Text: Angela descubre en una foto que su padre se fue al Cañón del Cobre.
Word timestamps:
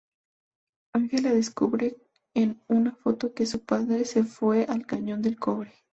Angela 0.95 1.29
descubre 1.31 1.95
en 2.33 2.59
una 2.67 2.95
foto 2.95 3.35
que 3.35 3.45
su 3.45 3.63
padre 3.63 4.03
se 4.05 4.23
fue 4.23 4.63
al 4.67 4.87
Cañón 4.87 5.21
del 5.21 5.37
Cobre. 5.37 5.75